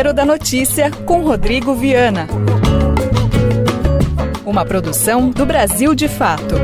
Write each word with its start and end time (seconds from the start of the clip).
Tempero 0.00 0.14
da 0.14 0.24
Notícia 0.24 0.90
com 1.04 1.20
Rodrigo 1.20 1.74
Viana. 1.74 2.26
Uma 4.46 4.64
produção 4.64 5.28
do 5.28 5.44
Brasil 5.44 5.94
de 5.94 6.08
Fato. 6.08 6.54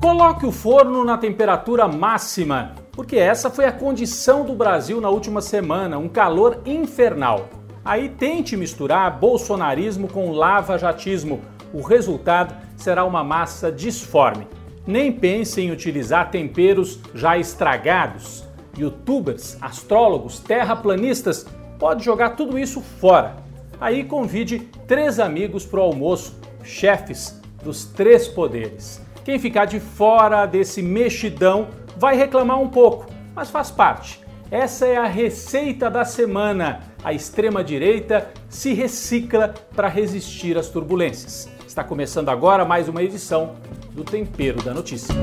Coloque 0.00 0.46
o 0.46 0.50
forno 0.50 1.04
na 1.04 1.18
temperatura 1.18 1.86
máxima, 1.86 2.76
porque 2.92 3.16
essa 3.16 3.50
foi 3.50 3.66
a 3.66 3.72
condição 3.72 4.42
do 4.42 4.54
Brasil 4.54 5.02
na 5.02 5.10
última 5.10 5.42
semana, 5.42 5.98
um 5.98 6.08
calor 6.08 6.62
infernal. 6.64 7.50
Aí 7.84 8.08
tente 8.08 8.56
misturar 8.56 9.18
bolsonarismo 9.18 10.08
com 10.08 10.30
lava-jatismo. 10.30 11.42
O 11.74 11.82
resultado 11.82 12.54
será 12.74 13.04
uma 13.04 13.22
massa 13.22 13.70
disforme. 13.70 14.48
Nem 14.86 15.12
pense 15.12 15.60
em 15.60 15.70
utilizar 15.70 16.30
temperos 16.30 16.98
já 17.14 17.36
estragados. 17.36 18.45
Youtubers, 18.76 19.56
astrólogos, 19.60 20.38
terraplanistas, 20.38 21.46
pode 21.78 22.04
jogar 22.04 22.30
tudo 22.30 22.58
isso 22.58 22.80
fora. 22.80 23.36
Aí 23.80 24.04
convide 24.04 24.60
três 24.86 25.20
amigos 25.20 25.64
para 25.64 25.80
o 25.80 25.82
almoço, 25.82 26.38
chefes 26.62 27.40
dos 27.62 27.84
três 27.84 28.26
poderes. 28.28 29.00
Quem 29.24 29.38
ficar 29.38 29.64
de 29.64 29.80
fora 29.80 30.46
desse 30.46 30.80
mexidão 30.80 31.68
vai 31.96 32.16
reclamar 32.16 32.60
um 32.60 32.68
pouco, 32.68 33.06
mas 33.34 33.50
faz 33.50 33.70
parte. 33.70 34.20
Essa 34.50 34.86
é 34.86 34.96
a 34.96 35.06
receita 35.06 35.90
da 35.90 36.04
semana. 36.04 36.80
A 37.02 37.12
extrema-direita 37.12 38.30
se 38.48 38.72
recicla 38.72 39.52
para 39.74 39.88
resistir 39.88 40.56
às 40.56 40.68
turbulências. 40.68 41.48
Está 41.66 41.82
começando 41.82 42.28
agora 42.28 42.64
mais 42.64 42.88
uma 42.88 43.02
edição 43.02 43.56
do 43.92 44.04
Tempero 44.04 44.62
da 44.62 44.72
Notícia. 44.72 45.14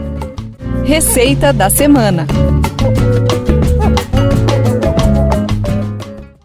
Receita 0.86 1.54
da 1.54 1.70
semana. 1.70 2.28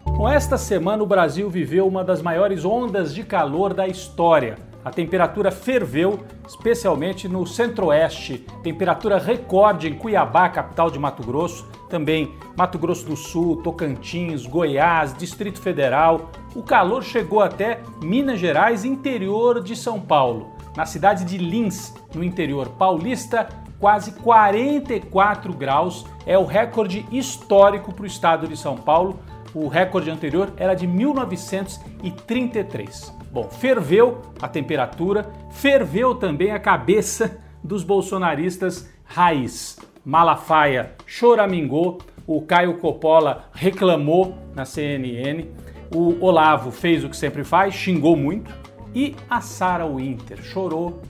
Com 0.05 0.29
esta 0.29 0.57
semana, 0.57 1.03
o 1.03 1.05
Brasil 1.05 1.49
viveu 1.49 1.85
uma 1.85 2.05
das 2.05 2.21
maiores 2.21 2.63
ondas 2.63 3.13
de 3.13 3.23
calor 3.23 3.73
da 3.73 3.85
história. 3.85 4.57
A 4.83 4.89
temperatura 4.91 5.51
ferveu, 5.51 6.21
especialmente 6.47 7.27
no 7.27 7.45
centro-oeste. 7.45 8.45
Temperatura 8.63 9.17
recorde 9.17 9.89
em 9.89 9.93
Cuiabá, 9.93 10.47
capital 10.47 10.89
de 10.89 10.97
Mato 10.97 11.21
Grosso, 11.21 11.67
também 11.89 12.33
Mato 12.57 12.79
Grosso 12.79 13.05
do 13.05 13.17
Sul, 13.17 13.57
Tocantins, 13.61 14.45
Goiás, 14.45 15.13
Distrito 15.13 15.61
Federal. 15.61 16.31
O 16.55 16.63
calor 16.63 17.03
chegou 17.03 17.41
até 17.41 17.81
Minas 18.01 18.39
Gerais, 18.39 18.85
interior 18.85 19.61
de 19.61 19.75
São 19.75 19.99
Paulo. 19.99 20.51
Na 20.77 20.85
cidade 20.85 21.25
de 21.25 21.37
Lins, 21.37 21.93
no 22.15 22.23
interior 22.23 22.69
paulista, 22.69 23.49
quase 23.79 24.11
44 24.11 25.53
graus 25.53 26.05
é 26.25 26.37
o 26.37 26.43
recorde 26.45 27.05
histórico 27.11 27.93
para 27.93 28.03
o 28.03 28.07
estado 28.07 28.45
de 28.47 28.57
São 28.57 28.75
Paulo. 28.75 29.19
O 29.53 29.67
recorde 29.67 30.09
anterior 30.11 30.53
era 30.57 30.73
de 30.75 30.85
1933. 30.85 33.17
Bom, 33.31 33.49
ferveu 33.49 34.21
a 34.41 34.47
temperatura, 34.47 35.31
ferveu 35.51 36.15
também 36.15 36.51
a 36.51 36.59
cabeça 36.59 37.39
dos 37.63 37.83
bolsonaristas 37.83 38.89
raiz. 39.05 39.77
Malafaia 40.05 40.93
choramingou, 41.05 41.99
o 42.25 42.41
Caio 42.41 42.77
Coppola 42.77 43.49
reclamou 43.53 44.37
na 44.55 44.63
CNN, 44.65 45.45
o 45.93 46.23
Olavo 46.23 46.71
fez 46.71 47.03
o 47.03 47.09
que 47.09 47.17
sempre 47.17 47.43
faz, 47.43 47.73
xingou 47.73 48.15
muito, 48.15 48.53
e 48.93 49.15
a 49.29 49.41
Sarah 49.41 49.87
Winter 49.87 50.41
chorou 50.43 51.01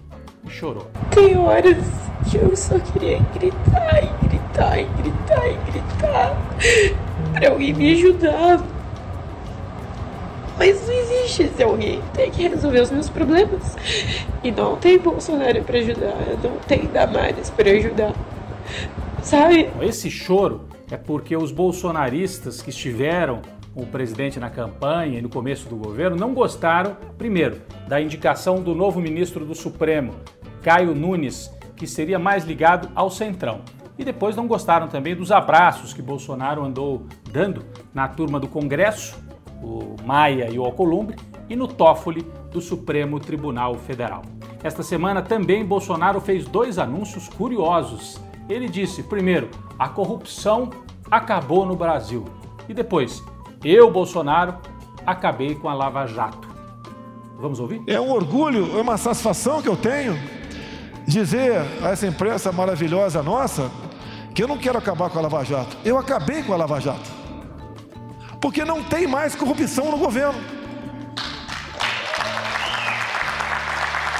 chorou. 0.48 0.88
Tem 1.12 1.38
horas 1.38 1.78
que 2.30 2.38
eu 2.38 2.56
só 2.56 2.78
queria 2.80 3.20
gritar 3.34 4.04
e 4.04 4.28
gritar 4.28 4.80
e 4.80 4.86
gritar 4.86 5.48
e 5.48 5.72
gritar 5.72 6.38
para 7.34 7.50
alguém 7.50 7.74
me 7.74 7.94
ajudar 7.94 8.60
mas 10.60 10.86
não 10.86 10.94
existe 10.94 11.44
esse 11.44 11.64
alguém. 11.64 12.02
Tem 12.14 12.30
que 12.30 12.46
resolver 12.46 12.82
os 12.82 12.92
meus 12.92 13.10
problemas. 13.10 13.78
E 14.44 14.52
não 14.52 14.76
tem 14.76 15.00
Bolsonaro 15.00 15.64
para 15.64 15.80
ajudar. 15.80 16.18
Não 16.44 16.58
tem 16.68 16.86
Damares 16.88 17.50
para 17.50 17.72
ajudar. 17.72 18.14
Sabe? 19.24 19.70
Esse 19.82 20.12
choro 20.12 20.68
é 20.92 20.98
porque 20.98 21.38
os 21.38 21.54
bolsonaristas 21.54 22.62
que 22.62 22.72
estiveram 22.72 23.42
o 23.76 23.86
presidente 23.86 24.40
na 24.40 24.50
campanha 24.50 25.20
e 25.20 25.22
no 25.22 25.30
começo 25.30 25.70
do 25.70 25.76
governo 25.76 26.18
não 26.18 26.34
gostaram, 26.34 26.98
primeiro, 27.18 27.62
da 27.88 28.02
indicação 28.02 28.62
do 28.62 28.76
novo 28.76 29.00
ministro 29.00 29.46
do 29.46 29.56
Supremo, 29.56 30.16
Caio 30.62 30.94
Nunes, 30.96 31.52
que 31.76 31.88
seria 31.88 32.20
mais 32.20 32.44
ligado 32.44 32.90
ao 32.94 33.10
Centrão. 33.10 33.62
E 33.98 34.04
depois 34.04 34.36
não 34.36 34.48
gostaram 34.48 34.88
também 34.88 35.16
dos 35.16 35.32
abraços 35.32 35.94
que 35.94 36.02
Bolsonaro 36.02 36.64
andou 36.64 37.06
dando 37.32 37.66
na 37.94 38.08
turma 38.08 38.40
do 38.40 38.48
Congresso 38.48 39.18
o 39.62 39.96
Maia 40.06 40.50
e 40.50 40.58
o 40.58 40.64
Alcolumbre, 40.64 41.18
e 41.50 41.56
no 41.56 41.68
Toffoli 41.68 42.26
do 42.52 42.62
Supremo 42.62 43.20
Tribunal 43.20 43.76
Federal. 43.76 44.22
Esta 44.64 44.84
semana 44.84 45.22
também 45.22 45.66
Bolsonaro 45.66 46.22
fez 46.22 46.46
dois 46.46 46.78
anúncios 46.78 47.28
curiosos. 47.28 48.22
Ele 48.48 48.70
disse, 48.70 49.04
primeiro, 49.04 49.50
a 49.78 49.90
corrupção 49.90 50.70
acabou 51.10 51.66
no 51.66 51.76
Brasil. 51.76 52.26
E 52.68 52.74
depois, 52.74 53.24
eu, 53.64 53.92
Bolsonaro, 53.92 54.56
acabei 55.06 55.56
com 55.56 55.68
a 55.70 55.74
Lava 55.74 56.06
Jato. 56.06 56.48
Vamos 57.40 57.60
ouvir? 57.60 57.82
É 57.88 58.00
um 58.00 58.12
orgulho, 58.12 58.78
é 58.78 58.82
uma 58.82 58.98
satisfação 58.98 59.62
que 59.62 59.70
eu 59.70 59.78
tenho 59.78 60.18
dizer 61.08 61.62
a 61.82 61.90
essa 61.90 62.06
imprensa 62.06 62.52
maravilhosa 62.52 63.24
nossa 63.24 63.72
que 64.36 64.44
eu 64.44 64.48
não 64.48 64.58
quero 64.58 64.78
acabar 64.78 65.10
com 65.10 65.20
a 65.20 65.22
Lava 65.24 65.44
Jato. 65.44 65.78
Eu 65.84 65.98
acabei 65.98 66.44
com 66.44 66.54
a 66.54 66.58
Lava 66.58 66.80
Jato 66.80 67.20
porque 68.40 68.64
não 68.64 68.84
tem 68.84 69.08
mais 69.08 69.36
corrupção 69.36 69.92
no 69.92 69.98
governo. 69.98 70.40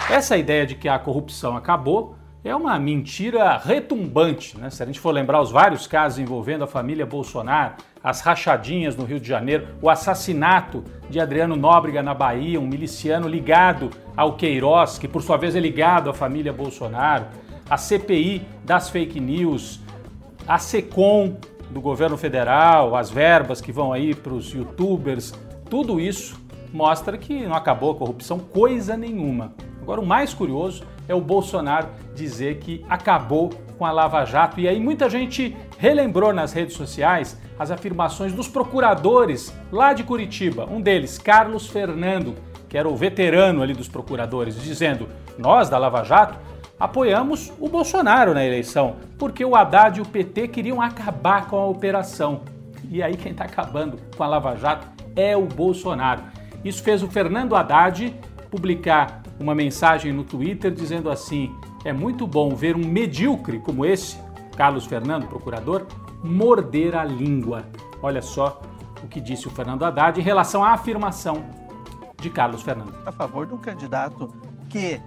Essa 0.10 0.38
ideia 0.38 0.66
de 0.66 0.76
que 0.76 0.90
a 0.90 0.98
corrupção 0.98 1.56
acabou 1.56 2.16
é 2.44 2.56
uma 2.56 2.80
mentira 2.80 3.58
retumbante. 3.58 4.58
Né? 4.58 4.70
Se 4.70 4.82
a 4.82 4.86
gente 4.86 5.00
for 5.00 5.12
lembrar 5.12 5.42
os 5.42 5.52
vários 5.52 5.86
casos 5.86 6.20
envolvendo 6.20 6.64
a 6.64 6.68
família 6.68 7.06
Bolsonaro, 7.06 7.74
as 8.02 8.22
rachadinhas 8.22 8.96
no 8.96 9.04
Rio 9.04 9.20
de 9.20 9.28
Janeiro, 9.28 9.68
o 9.82 9.90
assassinato 9.90 10.84
de 11.10 11.20
Adriano 11.20 11.56
Nóbrega 11.58 12.02
na 12.02 12.14
Bahia, 12.14 12.60
um 12.60 12.68
miliciano 12.68 13.28
ligado 13.28 13.90
ao 14.16 14.38
Queiroz, 14.38 14.98
que 14.98 15.08
por 15.08 15.22
sua 15.22 15.36
vez 15.36 15.56
é 15.56 15.60
ligado 15.60 16.10
à 16.10 16.14
família 16.14 16.54
Bolsonaro, 16.54 17.26
a 17.70 17.78
CPI 17.78 18.48
das 18.64 18.90
fake 18.90 19.20
news, 19.20 19.82
a 20.48 20.58
SECOM, 20.58 21.38
do 21.70 21.82
governo 21.82 22.18
federal, 22.18 22.96
as 22.96 23.12
verbas 23.12 23.62
que 23.62 23.72
vão 23.72 23.94
aí 23.94 24.16
para 24.16 24.34
os 24.34 24.52
youtubers, 24.52 25.34
tudo 25.70 26.00
isso 26.00 26.40
mostra 26.74 27.18
que 27.18 27.46
não 27.46 27.54
acabou 27.54 27.92
a 27.92 27.96
corrupção 27.96 28.40
coisa 28.40 28.98
nenhuma. 28.98 29.54
Agora, 29.90 30.02
o 30.02 30.06
mais 30.06 30.36
curioso 30.36 30.84
é 31.08 31.16
o 31.16 31.20
Bolsonaro 31.20 31.88
dizer 32.14 32.60
que 32.60 32.86
acabou 32.88 33.50
com 33.76 33.84
a 33.84 33.92
Lava 33.92 34.24
Jato. 34.24 34.60
E 34.60 34.68
aí, 34.68 34.80
muita 34.80 35.10
gente 35.10 35.58
relembrou 35.80 36.32
nas 36.32 36.54
redes 36.54 36.76
sociais 36.76 37.42
as 37.58 37.72
afirmações 37.72 38.32
dos 38.32 38.48
procuradores 38.48 39.52
lá 39.72 39.92
de 39.94 40.04
Curitiba. 40.04 40.68
Um 40.70 40.80
deles, 40.80 41.18
Carlos 41.18 41.66
Fernando, 41.66 42.36
que 42.70 42.78
era 42.78 42.88
o 42.88 42.96
veterano 42.96 43.64
ali 43.64 43.74
dos 43.74 43.88
procuradores, 43.88 44.62
dizendo: 44.62 45.10
Nós 45.40 45.70
da 45.70 45.80
Lava 45.80 46.04
Jato 46.04 46.38
apoiamos 46.80 47.52
o 47.60 47.68
Bolsonaro 47.68 48.36
na 48.36 48.46
eleição, 48.46 48.98
porque 49.18 49.44
o 49.44 49.56
Haddad 49.56 49.98
e 49.98 50.04
o 50.04 50.06
PT 50.06 50.50
queriam 50.50 50.80
acabar 50.80 51.48
com 51.48 51.58
a 51.58 51.66
operação. 51.66 52.42
E 52.92 53.02
aí 53.02 53.18
quem 53.18 53.32
está 53.32 53.46
acabando 53.46 53.98
com 54.16 54.24
a 54.24 54.28
Lava 54.28 54.56
Jato 54.56 54.86
é 55.16 55.36
o 55.36 55.48
Bolsonaro. 55.48 56.22
Isso 56.64 56.84
fez 56.84 57.02
o 57.02 57.08
Fernando 57.08 57.56
Haddad 57.56 58.14
publicar 58.52 59.24
uma 59.40 59.56
mensagem 59.56 60.12
no 60.12 60.24
Twitter 60.24 60.72
dizendo 60.72 61.10
assim: 61.10 61.56
é 61.84 61.94
muito 61.94 62.28
bom 62.28 62.56
ver 62.56 62.76
um 62.76 62.86
medíocre 62.86 63.60
como 63.60 63.86
esse, 63.86 64.18
Carlos 64.56 64.86
Fernando, 64.86 65.28
procurador, 65.28 65.86
morder 66.24 66.96
a 66.96 67.04
língua. 67.04 67.66
Olha 68.02 68.22
só 68.22 68.62
o 69.04 69.08
que 69.08 69.22
disse 69.22 69.48
o 69.48 69.52
Fernando 69.52 69.84
Haddad 69.84 70.20
em 70.20 70.24
relação 70.24 70.64
à 70.64 70.72
afirmação 70.72 71.44
de 72.20 72.30
Carlos 72.30 72.62
Fernando. 72.62 72.94
A 73.06 73.12
favor 73.12 73.46
de 73.46 73.54
um 73.54 73.58
candidato 73.58 74.30
que 74.70 75.00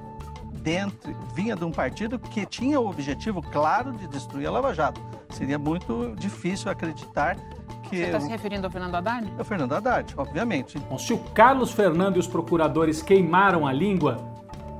dentro, 0.62 1.14
vinha 1.34 1.56
de 1.56 1.64
um 1.64 1.70
partido 1.70 2.18
que 2.18 2.46
tinha 2.46 2.80
o 2.80 2.88
objetivo 2.88 3.42
claro 3.42 3.92
de 3.92 4.06
destruir 4.06 4.46
a 4.46 4.50
Lava 4.50 4.72
Jato. 4.72 5.00
Seria 5.30 5.58
muito 5.58 6.14
difícil 6.16 6.70
acreditar 6.70 7.36
que. 7.82 7.96
Você 7.96 8.04
está 8.04 8.20
se 8.20 8.28
referindo 8.28 8.66
ao 8.66 8.70
Fernando 8.70 8.94
Haddad? 8.94 9.32
Ao 9.38 9.44
Fernando 9.44 9.72
Haddad, 9.72 10.14
obviamente. 10.16 10.78
Bom, 10.78 10.98
se 10.98 11.12
o 11.12 11.18
Carlos 11.18 11.72
Fernando 11.72 12.16
e 12.16 12.20
os 12.20 12.26
procuradores 12.26 13.02
queimaram 13.02 13.66
a 13.66 13.72
língua, 13.72 14.16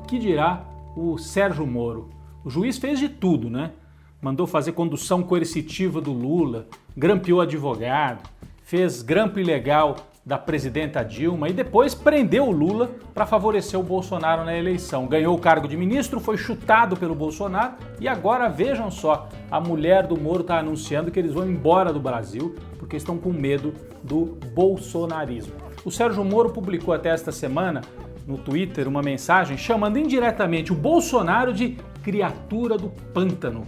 que 0.07 0.19
dirá 0.19 0.65
o 0.97 1.19
Sérgio 1.19 1.67
Moro? 1.67 2.11
O 2.45 2.51
juiz 2.51 2.79
fez 2.79 2.99
de 2.99 3.09
tudo, 3.09 3.49
né? 3.49 3.73
Mandou 4.21 4.47
fazer 4.47 4.73
condução 4.73 5.23
coercitiva 5.23 6.01
do 6.01 6.13
Lula, 6.13 6.67
grampeou 6.97 7.41
advogado, 7.41 8.29
fez 8.63 9.03
grampo 9.03 9.39
ilegal 9.39 9.97
da 10.25 10.39
presidenta 10.39 11.03
Dilma 11.03 11.49
e 11.49 11.53
depois 11.53 11.95
prendeu 11.95 12.47
o 12.47 12.53
Lula 12.53 12.91
para 13.13 13.27
favorecer 13.27 13.79
o 13.79 13.83
Bolsonaro 13.83 14.45
na 14.45 14.57
eleição. 14.57 15.07
Ganhou 15.07 15.37
o 15.37 15.41
cargo 15.41 15.67
de 15.67 15.77
ministro, 15.77 16.21
foi 16.21 16.37
chutado 16.37 16.97
pelo 16.97 17.15
Bolsonaro 17.15 17.75
e 18.01 18.07
agora 18.07 18.49
vejam 18.49 18.91
só, 18.91 19.29
a 19.51 19.61
mulher 19.61 20.07
do 20.07 20.17
Moro 20.17 20.43
está 20.43 20.59
anunciando 20.59 21.11
que 21.11 21.19
eles 21.19 21.33
vão 21.33 21.49
embora 21.49 21.93
do 21.93 21.99
Brasil 21.99 22.55
porque 22.79 22.97
estão 22.97 23.19
com 23.19 23.33
medo 23.33 23.75
do 24.03 24.39
bolsonarismo. 24.55 25.55
O 25.85 25.91
Sérgio 25.91 26.25
Moro 26.25 26.51
publicou 26.51 26.95
até 26.95 27.09
esta 27.09 27.33
semana 27.33 27.83
no 28.27 28.39
Twitter 28.39 28.89
uma 28.89 29.03
mensagem 29.03 29.57
chamando 29.57 29.99
indiretamente 29.99 30.73
o 30.73 30.75
Bolsonaro 30.75 31.53
de 31.53 31.77
criatura 32.03 32.77
do 32.77 32.89
pântano. 32.89 33.67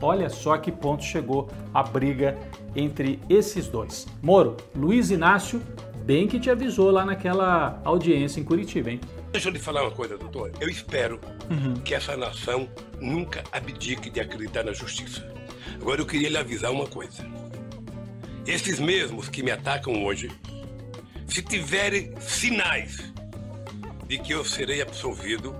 Olha 0.00 0.28
só 0.28 0.58
que 0.58 0.70
ponto 0.70 1.02
chegou 1.02 1.48
a 1.72 1.82
briga 1.82 2.36
entre 2.74 3.18
esses 3.30 3.66
dois. 3.66 4.06
Moro, 4.22 4.56
Luiz 4.74 5.10
Inácio 5.10 5.62
bem 6.06 6.28
que 6.28 6.38
te 6.38 6.48
avisou 6.48 6.92
lá 6.92 7.04
naquela 7.04 7.80
audiência 7.84 8.38
em 8.38 8.44
Curitiba, 8.44 8.92
hein? 8.92 9.00
Deixa 9.32 9.48
eu 9.48 9.52
lhe 9.52 9.58
falar 9.58 9.82
uma 9.82 9.90
coisa, 9.90 10.16
doutor. 10.16 10.52
Eu 10.60 10.68
espero 10.68 11.20
uhum. 11.50 11.74
que 11.74 11.94
essa 11.96 12.16
nação 12.16 12.68
nunca 13.00 13.42
abdique 13.50 14.08
de 14.08 14.20
acreditar 14.20 14.62
na 14.62 14.72
justiça. 14.72 15.28
Agora 15.80 16.00
eu 16.00 16.06
queria 16.06 16.28
lhe 16.28 16.38
avisar 16.38 16.70
uma 16.70 16.86
coisa. 16.86 17.26
Esses 18.46 18.78
mesmos 18.78 19.28
que 19.28 19.42
me 19.42 19.50
atacam 19.50 20.04
hoje, 20.04 20.30
se 21.26 21.42
tiverem 21.42 22.14
sinais 22.20 23.12
de 24.06 24.18
que 24.18 24.32
eu 24.32 24.44
serei 24.44 24.80
absolvido, 24.80 25.54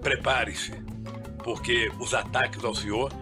prepare-se, 0.00 0.72
porque 1.44 1.90
os 2.00 2.14
ataques 2.14 2.64
ao 2.64 2.74
senhor 2.74 3.12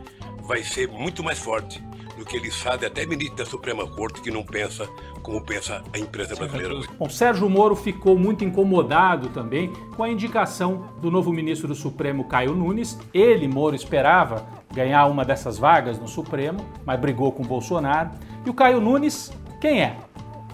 vai 0.42 0.62
ser 0.62 0.88
muito 0.88 1.22
mais 1.22 1.38
forte 1.38 1.82
do 2.16 2.24
que 2.24 2.36
eles 2.36 2.54
fazem 2.56 2.86
até 2.86 3.06
ministro 3.06 3.36
da 3.36 3.46
Suprema 3.46 3.86
Corte 3.86 4.20
que 4.20 4.30
não 4.30 4.42
pensa 4.42 4.86
como 5.22 5.40
pensa 5.42 5.82
a 5.92 5.98
empresa 5.98 6.34
brasileira. 6.34 6.74
Bom, 6.98 7.08
Sérgio 7.08 7.48
Moro 7.48 7.74
ficou 7.76 8.18
muito 8.18 8.44
incomodado 8.44 9.28
também 9.28 9.72
com 9.96 10.02
a 10.02 10.10
indicação 10.10 10.88
do 11.00 11.10
novo 11.10 11.32
ministro 11.32 11.68
do 11.68 11.74
Supremo, 11.74 12.24
Caio 12.24 12.54
Nunes. 12.54 12.98
Ele, 13.12 13.46
Moro, 13.46 13.74
esperava 13.74 14.46
ganhar 14.72 15.06
uma 15.06 15.24
dessas 15.24 15.58
vagas 15.58 15.98
no 15.98 16.08
Supremo, 16.08 16.64
mas 16.84 16.98
brigou 17.00 17.32
com 17.32 17.42
Bolsonaro. 17.42 18.10
E 18.44 18.50
o 18.50 18.54
Caio 18.54 18.80
Nunes, 18.80 19.32
quem 19.60 19.82
é? 19.82 19.96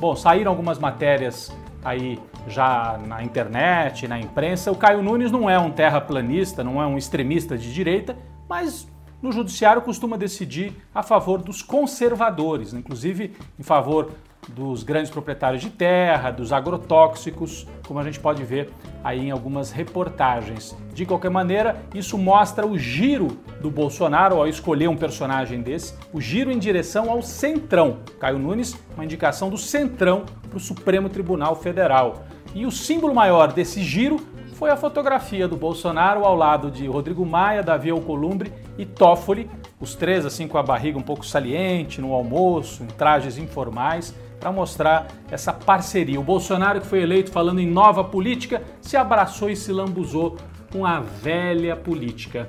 Bom, 0.01 0.15
saíram 0.15 0.51
algumas 0.51 0.79
matérias 0.79 1.53
aí 1.87 2.19
já 2.49 2.99
na 3.07 3.23
internet, 3.23 4.09
na 4.09 4.19
imprensa. 4.19 4.73
O 4.73 4.77
Caio 4.77 5.01
Nunes 5.03 5.31
não 5.31 5.49
é 5.49 5.57
um 5.57 5.71
terraplanista, 5.71 6.65
não 6.65 6.83
é 6.83 6.87
um 6.87 6.99
extremista 6.99 7.57
de 7.57 7.73
direita, 7.73 8.17
mas 8.49 8.89
no 9.23 9.31
judiciário 9.31 9.81
costuma 9.81 10.17
decidir 10.17 10.73
a 10.93 11.03
favor 11.03 11.41
dos 11.41 11.63
conservadores, 11.63 12.75
inclusive 12.75 13.37
em 13.57 13.63
favor 13.63 14.11
dos 14.49 14.83
grandes 14.83 15.11
proprietários 15.11 15.63
de 15.63 15.71
terra, 15.71 16.31
dos 16.31 16.53
agrotóxicos, 16.53 17.67
como 17.87 17.99
a 17.99 18.05
gente 18.05 18.21
pode 18.21 18.45
ver 18.45 18.71
aí 19.03 19.27
em 19.27 19.31
algumas 19.31 19.71
reportagens. 19.71 20.77
De 20.93 21.05
qualquer 21.05 21.31
maneira, 21.31 21.77
isso 21.95 22.17
mostra 22.17 22.67
o 22.67 22.79
giro 22.79 23.39
do 23.61 23.71
Bolsonaro 23.71 24.37
ao 24.37 24.49
escolher 24.49 24.89
um 24.89 24.97
personagem 24.97 25.61
desse, 25.61 25.95
o 26.13 26.21
giro 26.21 26.51
em 26.51 26.59
direção 26.59 27.11
ao 27.11 27.23
Centrão. 27.23 27.99
Caio 28.21 28.39
Nunes, 28.39 28.77
uma 28.95 29.05
indicação 29.05 29.51
do 29.51 29.59
Centrão 29.59 30.25
para 30.49 30.57
o 30.57 30.61
Supremo 30.61 31.09
Tribunal 31.09 31.57
Federal. 31.57 32.25
E 32.55 32.65
o 32.65 32.71
símbolo 32.71 33.15
maior 33.15 33.53
desse 33.53 33.83
giro 33.83 34.19
foi 34.55 34.71
a 34.71 34.77
fotografia 34.77 35.47
do 35.47 35.57
Bolsonaro 35.57 36.25
ao 36.25 36.35
lado 36.35 36.71
de 36.71 36.87
Rodrigo 36.87 37.27
Maia, 37.27 37.63
Davi 37.63 37.91
Alcolumbre 37.91 38.51
e 38.79 38.87
Toffoli, 38.87 39.51
os 39.79 39.95
três 39.95 40.25
assim 40.25 40.49
com 40.49 40.57
a 40.57 40.63
barriga 40.63 40.99
um 40.99 41.03
pouco 41.03 41.27
saliente, 41.27 42.01
no 42.01 42.15
almoço, 42.15 42.83
em 42.83 42.87
trajes 42.87 43.37
informais 43.37 44.15
para 44.39 44.53
mostrar 44.53 45.09
essa 45.31 45.53
parceria. 45.53 46.21
O 46.21 46.23
Bolsonaro, 46.23 46.81
que 46.81 46.87
foi 46.87 47.03
eleito 47.03 47.31
falando 47.31 47.61
em 47.61 47.67
nova 47.67 48.05
política, 48.05 48.63
se 48.81 48.97
abraçou 48.97 49.51
e 49.51 49.57
se 49.57 49.73
lambuzou 49.73 50.37
com 50.71 50.85
a 50.85 51.01
velha 51.01 51.77
política. 51.77 52.49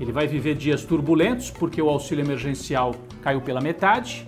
Ele 0.00 0.12
vai 0.12 0.26
viver 0.26 0.54
dias 0.54 0.84
turbulentos 0.84 1.50
porque 1.50 1.82
o 1.82 1.88
auxílio 1.88 2.24
emergencial 2.24 2.94
caiu 3.22 3.40
pela 3.40 3.60
metade 3.60 4.26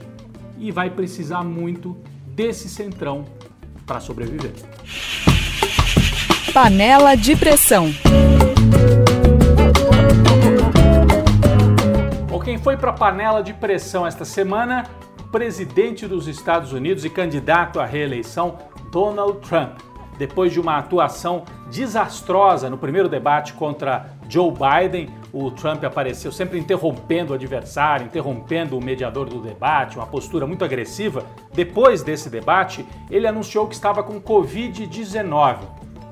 e 0.58 0.70
vai 0.70 0.90
precisar 0.90 1.42
muito 1.42 1.96
desse 2.26 2.68
centrão 2.68 3.24
para 3.86 4.00
sobreviver. 4.00 4.52
Panela 6.52 7.14
de 7.14 7.36
pressão. 7.36 7.90
Bom, 12.28 12.40
quem 12.40 12.58
foi 12.58 12.76
para 12.76 12.90
a 12.90 12.92
panela 12.92 13.42
de 13.42 13.54
pressão 13.54 14.06
esta 14.06 14.24
semana 14.24 14.84
presidente 15.30 16.06
dos 16.06 16.26
Estados 16.26 16.72
Unidos 16.72 17.04
e 17.04 17.10
candidato 17.10 17.78
à 17.80 17.86
reeleição, 17.86 18.58
Donald 18.90 19.38
Trump. 19.46 19.78
Depois 20.18 20.52
de 20.52 20.60
uma 20.60 20.76
atuação 20.76 21.44
desastrosa 21.70 22.68
no 22.68 22.76
primeiro 22.76 23.08
debate 23.08 23.54
contra 23.54 24.10
Joe 24.28 24.52
Biden, 24.52 25.08
o 25.32 25.50
Trump 25.50 25.82
apareceu 25.84 26.30
sempre 26.30 26.58
interrompendo 26.58 27.32
o 27.32 27.34
adversário, 27.34 28.04
interrompendo 28.04 28.76
o 28.76 28.84
mediador 28.84 29.28
do 29.28 29.40
debate, 29.40 29.96
uma 29.96 30.06
postura 30.06 30.46
muito 30.46 30.64
agressiva. 30.64 31.24
Depois 31.54 32.02
desse 32.02 32.28
debate, 32.28 32.84
ele 33.10 33.26
anunciou 33.26 33.66
que 33.66 33.74
estava 33.74 34.02
com 34.02 34.20
Covid-19. 34.20 35.58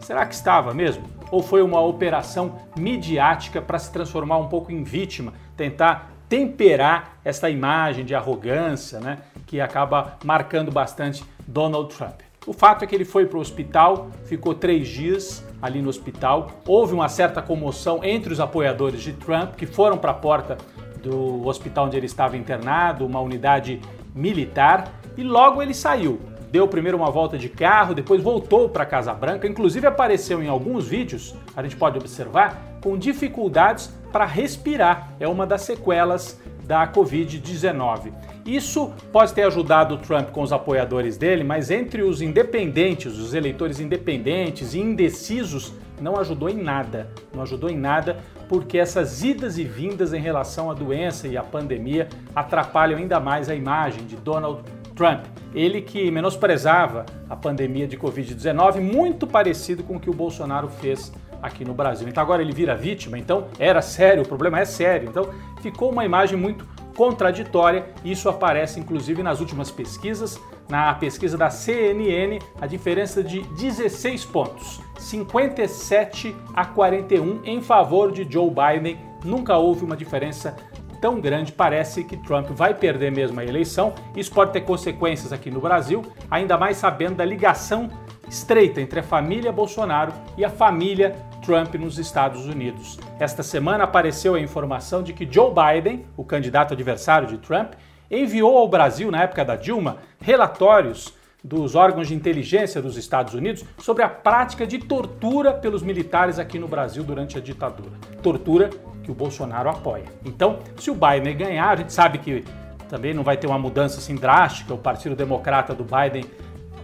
Será 0.01 0.25
que 0.25 0.35
estava 0.35 0.73
mesmo? 0.73 1.05
Ou 1.31 1.43
foi 1.43 1.61
uma 1.61 1.81
operação 1.81 2.57
midiática 2.79 3.61
para 3.61 3.79
se 3.79 3.93
transformar 3.93 4.39
um 4.39 4.49
pouco 4.49 4.73
em 4.73 4.83
vítima, 4.83 5.35
tentar 5.55 6.18
temperar 6.29 7.19
essa 7.25 7.49
imagem 7.49 8.05
de 8.05 8.15
arrogância 8.15 9.01
né, 9.01 9.19
que 9.47 9.61
acaba 9.61 10.19
marcando 10.25 10.71
bastante 10.71 11.25
Donald 11.47 11.95
Trump. 11.95 12.21
O 12.47 12.53
fato 12.53 12.83
é 12.83 12.87
que 12.87 12.95
ele 12.95 13.05
foi 13.05 13.27
para 13.27 13.39
o 13.39 13.41
hospital, 13.41 14.09
ficou 14.25 14.55
três 14.55 14.89
dias 14.89 15.45
ali 15.61 15.83
no 15.83 15.89
hospital. 15.89 16.51
Houve 16.67 16.95
uma 16.95 17.09
certa 17.09 17.43
comoção 17.43 18.03
entre 18.03 18.33
os 18.33 18.41
apoiadores 18.41 19.03
de 19.03 19.13
Trump, 19.13 19.55
que 19.55 19.67
foram 19.67 19.99
para 19.99 20.13
a 20.13 20.15
porta 20.15 20.57
do 21.03 21.47
hospital 21.47 21.87
onde 21.87 21.97
ele 21.97 22.07
estava 22.07 22.37
internado, 22.37 23.05
uma 23.05 23.21
unidade 23.21 23.81
militar, 24.15 24.93
e 25.17 25.23
logo 25.23 25.63
ele 25.63 25.75
saiu. 25.75 26.21
Deu 26.51 26.67
primeiro 26.67 26.97
uma 26.97 27.11
volta 27.11 27.37
de 27.37 27.49
carro, 27.49 27.95
depois 27.95 28.23
voltou 28.23 28.69
para 28.69 28.83
a 28.83 28.87
Casa 28.87 29.13
Branca, 29.13 29.47
inclusive 29.47 29.87
apareceu 29.87 30.43
em 30.43 30.49
alguns 30.49 30.89
vídeos, 30.89 31.35
a 31.55 31.63
gente 31.63 31.77
pode 31.77 31.99
observar, 31.99 32.79
com 32.83 32.97
dificuldades 32.97 33.93
para 34.11 34.25
respirar. 34.25 35.13
É 35.21 35.29
uma 35.29 35.47
das 35.47 35.63
sequelas 35.63 36.41
da 36.65 36.87
Covid-19. 36.87 38.13
Isso 38.47 38.93
pode 39.13 39.35
ter 39.35 39.43
ajudado 39.43 39.95
o 39.95 39.99
Trump 39.99 40.31
com 40.31 40.43
os 40.43 40.53
apoiadores 40.53 41.19
dele, 41.19 41.45
mas 41.45 41.71
entre 41.71 42.03
os 42.03 42.23
independentes, 42.23 43.19
os 43.19 43.35
eleitores 43.35 43.79
independentes 43.79 44.73
e 44.73 44.79
indecisos, 44.79 45.75
não 46.01 46.17
ajudou 46.17 46.49
em 46.49 46.63
nada. 46.63 47.11
Não 47.35 47.43
ajudou 47.43 47.69
em 47.69 47.77
nada 47.77 48.19
porque 48.49 48.79
essas 48.79 49.23
idas 49.23 49.59
e 49.59 49.65
vindas 49.65 50.15
em 50.15 50.21
relação 50.21 50.71
à 50.71 50.75
doença 50.75 51.29
e 51.29 51.37
à 51.37 51.43
pandemia 51.43 52.09
atrapalham 52.35 52.99
ainda 52.99 53.21
mais 53.21 53.51
a 53.51 53.55
imagem 53.55 54.07
de 54.07 54.17
Donald 54.17 54.63
Trump. 54.99 55.27
Ele 55.55 55.81
que 55.81 56.11
menosprezava 56.11 57.07
a 57.31 57.37
pandemia 57.37 57.87
de 57.87 57.97
Covid-19, 57.97 58.81
muito 58.81 59.29
parecido 59.29 59.85
com 59.85 59.97
o 59.97 60.01
que 60.01 60.11
o 60.11 60.13
Bolsonaro 60.13 60.69
fez 60.69 61.13
aqui 61.41 61.65
no 61.65 61.73
Brasil. 61.73 62.09
Então 62.09 62.21
agora 62.21 62.43
ele 62.43 62.53
vira 62.53 62.75
vítima, 62.75 63.17
então 63.17 63.47
era 63.61 63.81
sério, 63.81 64.25
o 64.25 64.29
problema 64.29 64.59
é 64.59 64.65
sério. 64.65 65.09
Então 65.09 65.31
ficou 65.63 65.93
uma 65.93 66.05
imagem 66.05 66.37
muito 66.37 66.67
contraditória. 66.97 67.87
Isso 68.05 68.29
aparece 68.29 68.81
inclusive 68.81 69.23
nas 69.23 69.39
últimas 69.39 69.71
pesquisas. 69.71 70.39
Na 70.69 70.93
pesquisa 70.95 71.39
da 71.39 71.49
CNN, 71.49 72.41
a 72.61 72.67
diferença 72.67 73.23
de 73.23 73.41
16 73.41 74.27
pontos, 74.27 74.83
57 74.99 76.37
a 76.53 76.67
41 76.67 77.41
em 77.45 77.63
favor 77.63 78.13
de 78.13 78.27
Joe 78.31 78.51
Biden. 78.51 78.99
Nunca 79.25 79.57
houve 79.57 79.85
uma 79.85 79.97
diferença 79.97 80.57
tão 81.01 81.21
grande. 81.21 81.53
Parece 81.53 82.05
que 82.05 82.17
Trump 82.17 82.49
vai 82.51 82.75
perder 82.75 83.11
mesmo 83.11 83.41
a 83.41 83.45
eleição. 83.45 83.95
Isso 84.17 84.33
pode 84.33 84.53
ter 84.53 84.63
consequências 84.63 85.33
aqui 85.33 85.51
no 85.51 85.61
Brasil, 85.61 86.03
ainda 86.31 86.57
mais 86.57 86.77
sabendo 86.77 87.17
da 87.17 87.25
ligação 87.25 87.91
estreita 88.29 88.81
entre 88.81 89.01
a 89.01 89.03
família 89.03 89.51
Bolsonaro 89.51 90.13
e 90.37 90.45
a 90.45 90.51
família 90.51 91.15
Trump 91.45 91.75
nos 91.77 91.99
Estados 91.99 92.47
Unidos. 92.47 92.99
Esta 93.19 93.43
semana 93.43 93.85
apareceu 93.85 94.35
a 94.35 94.41
informação 94.41 95.03
de 95.03 95.13
que 95.13 95.27
Joe 95.31 95.51
Biden, 95.51 96.05
o 96.17 96.25
candidato 96.25 96.75
adversário 96.75 97.27
de 97.27 97.39
Trump, 97.39 97.73
enviou 98.11 98.57
ao 98.57 98.69
Brasil, 98.69 99.11
na 99.11 99.23
época 99.23 99.45
da 99.45 99.57
Dilma, 99.57 99.99
relatórios 100.21 101.15
dos 101.43 101.75
órgãos 101.75 102.09
de 102.09 102.15
inteligência 102.15 102.83
dos 102.83 102.97
Estados 102.97 103.33
Unidos 103.33 103.65
sobre 103.79 104.03
a 104.03 104.09
prática 104.09 104.67
de 104.67 104.79
tortura 104.79 105.53
pelos 105.53 105.83
militares 105.83 106.39
aqui 106.39 106.59
no 106.59 106.67
Brasil 106.67 107.05
durante 107.05 107.39
a 107.39 107.41
ditadura. 107.41 107.93
Tortura 108.23 108.71
que 109.09 109.13
o 109.13 109.15
Bolsonaro 109.15 109.71
apoia. 109.71 110.05
Então, 110.23 110.59
se 110.77 110.91
o 110.91 110.95
Biden 110.95 111.35
ganhar, 111.35 111.71
a 111.71 111.77
gente 111.77 111.93
sabe 111.93 112.19
que 112.19 112.45
também 112.91 113.15
não 113.15 113.23
vai 113.23 113.39
ter 113.39 113.47
uma 113.47 113.59
mudança 113.59 113.99
assim 113.99 114.15
drástica, 114.15 114.75
o 114.75 114.79
Partido 114.79 115.17
Democrata 115.17 115.75
do 115.75 115.83
Biden 115.83 116.25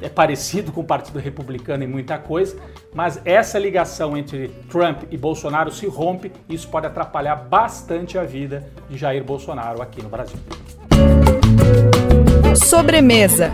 é 0.00 0.09
parecido 0.09 0.73
com 0.73 0.81
o 0.81 0.85
Partido 0.85 1.19
Republicano 1.19 1.85
em 1.85 1.87
muita 1.87 2.19
coisa, 2.19 2.57
mas 2.95 3.21
essa 3.25 3.59
ligação 3.59 4.16
entre 4.16 4.49
Trump 4.71 5.02
e 5.11 5.16
Bolsonaro 5.19 5.71
se 5.71 5.87
rompe 5.87 6.33
e 6.49 6.54
isso 6.54 6.69
pode 6.69 6.87
atrapalhar 6.87 7.37
bastante 7.37 8.19
a 8.19 8.25
vida 8.25 8.66
de 8.88 8.97
Jair 8.97 9.23
Bolsonaro 9.23 9.83
aqui 9.83 10.02
no 10.02 10.09
Brasil. 10.09 10.38
Sobremesa 12.57 13.52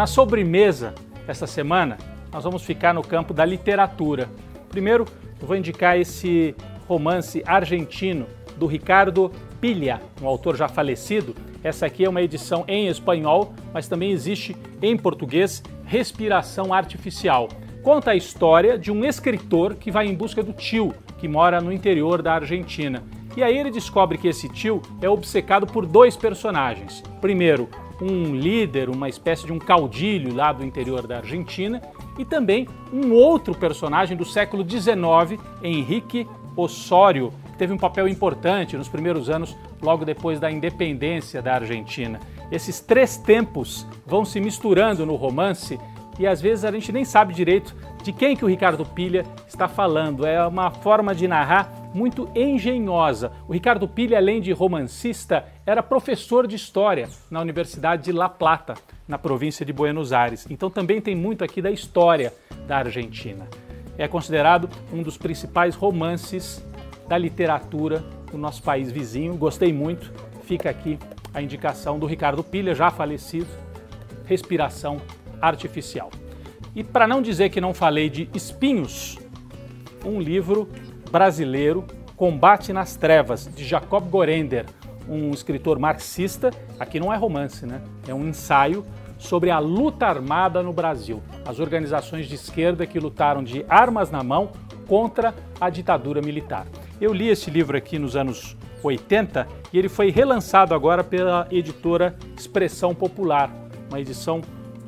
na 0.00 0.06
sobremesa 0.06 0.94
essa 1.28 1.46
semana, 1.46 1.98
nós 2.32 2.42
vamos 2.42 2.62
ficar 2.62 2.94
no 2.94 3.02
campo 3.02 3.34
da 3.34 3.44
literatura. 3.44 4.30
Primeiro, 4.70 5.04
eu 5.38 5.46
vou 5.46 5.54
indicar 5.54 5.98
esse 5.98 6.56
romance 6.90 7.40
argentino 7.46 8.26
do 8.56 8.66
Ricardo 8.66 9.30
Pilha, 9.60 10.00
um 10.20 10.26
autor 10.26 10.56
já 10.56 10.66
falecido. 10.66 11.36
Essa 11.62 11.86
aqui 11.86 12.04
é 12.04 12.08
uma 12.08 12.20
edição 12.20 12.64
em 12.66 12.88
espanhol, 12.88 13.54
mas 13.72 13.86
também 13.86 14.10
existe 14.10 14.56
em 14.82 14.96
português, 14.96 15.62
Respiração 15.84 16.74
Artificial. 16.74 17.48
Conta 17.84 18.10
a 18.10 18.16
história 18.16 18.76
de 18.76 18.90
um 18.90 19.04
escritor 19.04 19.76
que 19.76 19.90
vai 19.90 20.06
em 20.06 20.14
busca 20.16 20.42
do 20.42 20.52
tio, 20.52 20.92
que 21.16 21.28
mora 21.28 21.60
no 21.60 21.72
interior 21.72 22.22
da 22.22 22.34
Argentina. 22.34 23.04
E 23.36 23.42
aí 23.44 23.56
ele 23.56 23.70
descobre 23.70 24.18
que 24.18 24.26
esse 24.26 24.48
tio 24.48 24.82
é 25.00 25.08
obcecado 25.08 25.68
por 25.68 25.86
dois 25.86 26.16
personagens. 26.16 27.04
Primeiro, 27.20 27.68
um 28.02 28.34
líder, 28.34 28.88
uma 28.88 29.08
espécie 29.08 29.46
de 29.46 29.52
um 29.52 29.58
caudilho 29.60 30.34
lá 30.34 30.52
do 30.52 30.64
interior 30.64 31.06
da 31.06 31.18
Argentina, 31.18 31.80
e 32.18 32.24
também 32.24 32.66
um 32.92 33.12
outro 33.12 33.54
personagem 33.54 34.16
do 34.16 34.24
século 34.24 34.68
XIX, 34.68 35.40
Henrique 35.62 36.26
Osório, 36.56 37.32
que 37.52 37.58
teve 37.58 37.72
um 37.72 37.78
papel 37.78 38.08
importante 38.08 38.76
nos 38.76 38.88
primeiros 38.88 39.30
anos, 39.30 39.56
logo 39.80 40.04
depois 40.04 40.40
da 40.40 40.50
independência 40.50 41.40
da 41.40 41.54
Argentina. 41.54 42.20
Esses 42.50 42.80
três 42.80 43.16
tempos 43.16 43.86
vão 44.06 44.24
se 44.24 44.40
misturando 44.40 45.06
no 45.06 45.14
romance 45.14 45.78
e 46.18 46.26
às 46.26 46.40
vezes 46.40 46.66
a 46.66 46.70
gente 46.70 46.92
nem 46.92 47.04
sabe 47.04 47.32
direito 47.32 47.74
de 48.02 48.12
quem 48.12 48.36
que 48.36 48.44
o 48.44 48.48
Ricardo 48.48 48.84
Pilha 48.84 49.24
está 49.48 49.66
falando. 49.66 50.26
É 50.26 50.46
uma 50.46 50.70
forma 50.70 51.14
de 51.14 51.26
narrar 51.26 51.72
muito 51.94 52.28
engenhosa. 52.34 53.32
O 53.48 53.52
Ricardo 53.52 53.88
Pilha, 53.88 54.18
além 54.18 54.40
de 54.40 54.52
romancista, 54.52 55.46
era 55.64 55.82
professor 55.82 56.46
de 56.46 56.56
história 56.56 57.08
na 57.30 57.40
Universidade 57.40 58.04
de 58.04 58.12
La 58.12 58.28
Plata, 58.28 58.74
na 59.08 59.16
província 59.16 59.64
de 59.64 59.72
Buenos 59.72 60.12
Aires. 60.12 60.46
Então 60.50 60.68
também 60.68 61.00
tem 61.00 61.14
muito 61.14 61.42
aqui 61.42 61.62
da 61.62 61.70
história 61.70 62.34
da 62.66 62.78
Argentina. 62.78 63.48
É 64.00 64.08
considerado 64.08 64.66
um 64.90 65.02
dos 65.02 65.18
principais 65.18 65.74
romances 65.74 66.64
da 67.06 67.18
literatura 67.18 68.02
do 68.32 68.38
nosso 68.38 68.62
país 68.62 68.90
vizinho. 68.90 69.36
Gostei 69.36 69.74
muito. 69.74 70.10
Fica 70.44 70.70
aqui 70.70 70.98
a 71.34 71.42
indicação 71.42 71.98
do 71.98 72.06
Ricardo 72.06 72.42
Pilha, 72.42 72.74
já 72.74 72.90
falecido, 72.90 73.46
Respiração 74.24 75.02
Artificial. 75.38 76.10
E 76.74 76.82
para 76.82 77.06
não 77.06 77.20
dizer 77.20 77.50
que 77.50 77.60
não 77.60 77.74
falei 77.74 78.08
de 78.08 78.26
Espinhos, 78.32 79.18
um 80.02 80.18
livro 80.18 80.66
brasileiro, 81.10 81.84
Combate 82.16 82.72
nas 82.72 82.96
Trevas, 82.96 83.50
de 83.54 83.66
Jacob 83.66 84.08
Gorender, 84.08 84.64
um 85.06 85.30
escritor 85.30 85.78
marxista. 85.78 86.50
Aqui 86.78 86.98
não 86.98 87.12
é 87.12 87.18
romance, 87.18 87.66
né? 87.66 87.82
É 88.08 88.14
um 88.14 88.26
ensaio 88.26 88.82
sobre 89.20 89.50
a 89.50 89.58
luta 89.58 90.06
armada 90.06 90.62
no 90.62 90.72
Brasil. 90.72 91.22
As 91.46 91.60
organizações 91.60 92.26
de 92.26 92.34
esquerda 92.34 92.86
que 92.86 92.98
lutaram 92.98 93.44
de 93.44 93.64
armas 93.68 94.10
na 94.10 94.24
mão 94.24 94.50
contra 94.88 95.34
a 95.60 95.70
ditadura 95.70 96.20
militar. 96.20 96.66
Eu 97.00 97.12
li 97.12 97.28
esse 97.28 97.50
livro 97.50 97.76
aqui 97.76 97.98
nos 97.98 98.16
anos 98.16 98.56
80 98.82 99.46
e 99.72 99.78
ele 99.78 99.88
foi 99.88 100.10
relançado 100.10 100.74
agora 100.74 101.04
pela 101.04 101.46
editora 101.50 102.16
Expressão 102.36 102.94
Popular, 102.94 103.50
uma 103.88 104.00
edição 104.00 104.40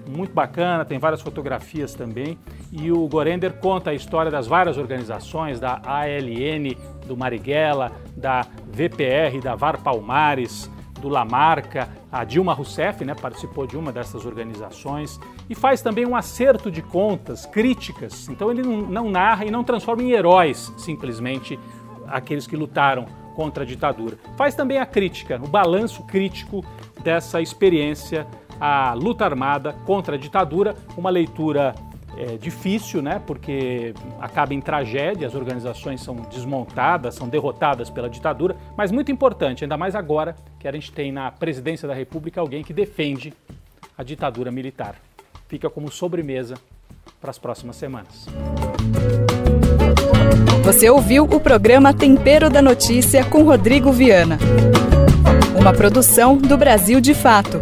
muito 0.08 0.32
bacana, 0.32 0.84
tem 0.84 0.98
várias 0.98 1.20
fotografias 1.20 1.94
também. 1.94 2.38
E 2.72 2.90
o 2.90 3.06
Gorender 3.06 3.52
conta 3.54 3.90
a 3.90 3.94
história 3.94 4.30
das 4.30 4.46
várias 4.46 4.78
organizações, 4.78 5.60
da 5.60 5.80
ALN, 5.84 6.74
do 7.06 7.16
Marighella, 7.16 7.92
da 8.16 8.46
VPR, 8.66 9.40
da 9.42 9.54
VAR 9.54 9.78
Palmares, 9.82 10.70
do 11.02 11.08
Lamarca, 11.08 11.88
a 12.10 12.24
Dilma 12.24 12.54
Rousseff 12.54 13.04
né, 13.04 13.14
participou 13.14 13.66
de 13.66 13.76
uma 13.76 13.92
dessas 13.92 14.24
organizações 14.24 15.20
e 15.50 15.54
faz 15.54 15.82
também 15.82 16.06
um 16.06 16.14
acerto 16.14 16.70
de 16.70 16.80
contas, 16.80 17.44
críticas. 17.44 18.28
Então 18.28 18.50
ele 18.50 18.62
não, 18.62 19.10
narra 19.10 19.44
e 19.44 19.50
não 19.50 19.64
transforma 19.64 20.02
em 20.02 20.12
heróis 20.12 20.72
simplesmente 20.78 21.58
aqueles 22.06 22.46
que 22.46 22.56
lutaram 22.56 23.04
contra 23.34 23.64
a 23.64 23.66
ditadura. 23.66 24.16
Faz 24.36 24.54
também 24.54 24.78
a 24.78 24.86
crítica, 24.86 25.40
o 25.42 25.48
balanço 25.48 26.04
crítico 26.04 26.64
dessa 27.02 27.40
experiência 27.40 28.26
a 28.60 28.94
luta 28.94 29.24
armada 29.24 29.74
contra 29.84 30.14
a 30.14 30.18
ditadura, 30.18 30.76
uma 30.96 31.10
leitura 31.10 31.74
é, 32.16 32.36
difícil, 32.36 33.00
né, 33.00 33.20
porque 33.26 33.94
acaba 34.20 34.54
em 34.54 34.60
tragédia, 34.60 35.26
as 35.26 35.34
organizações 35.34 36.00
são 36.00 36.16
desmontadas, 36.16 37.14
são 37.14 37.28
derrotadas 37.28 37.90
pela 37.90 38.08
ditadura, 38.08 38.56
mas 38.76 38.90
muito 38.90 39.10
importante, 39.10 39.64
ainda 39.64 39.76
mais 39.76 39.94
agora 39.94 40.36
que 40.58 40.68
a 40.68 40.72
gente 40.72 40.92
tem 40.92 41.10
na 41.10 41.30
presidência 41.30 41.88
da 41.88 41.94
República 41.94 42.40
alguém 42.40 42.62
que 42.62 42.72
defende 42.72 43.32
a 43.96 44.02
ditadura 44.02 44.50
militar. 44.50 44.96
Fica 45.48 45.68
como 45.68 45.90
sobremesa 45.90 46.54
para 47.20 47.30
as 47.30 47.38
próximas 47.38 47.76
semanas. 47.76 48.26
Você 50.64 50.88
ouviu 50.88 51.24
o 51.24 51.40
programa 51.40 51.92
Tempero 51.92 52.48
da 52.48 52.62
Notícia 52.62 53.24
com 53.24 53.42
Rodrigo 53.42 53.92
Viana. 53.92 54.38
Uma 55.58 55.72
produção 55.72 56.36
do 56.36 56.56
Brasil 56.56 57.00
de 57.00 57.14
Fato. 57.14 57.60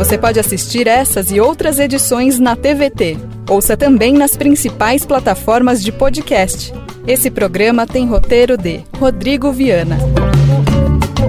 Você 0.00 0.16
pode 0.16 0.40
assistir 0.40 0.86
essas 0.86 1.30
e 1.30 1.38
outras 1.38 1.78
edições 1.78 2.38
na 2.38 2.56
TVT. 2.56 3.18
Ouça 3.50 3.76
também 3.76 4.14
nas 4.14 4.34
principais 4.34 5.04
plataformas 5.04 5.82
de 5.82 5.92
podcast. 5.92 6.72
Esse 7.06 7.30
programa 7.30 7.86
tem 7.86 8.06
roteiro 8.06 8.56
de 8.56 8.80
Rodrigo 8.98 9.52
Viana. 9.52 9.98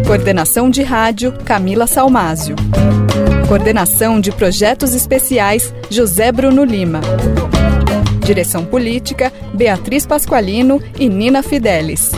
Coordenação 0.07 0.69
de 0.69 0.83
rádio 0.83 1.33
Camila 1.43 1.85
Salmásio. 1.85 2.55
Coordenação 3.49 4.21
de 4.21 4.31
projetos 4.31 4.95
especiais 4.95 5.73
José 5.89 6.31
Bruno 6.31 6.63
Lima. 6.63 7.01
Direção 8.25 8.63
política 8.63 9.33
Beatriz 9.53 10.05
Pasqualino 10.05 10.81
e 10.97 11.09
Nina 11.09 11.43
Fidelis. 11.43 12.11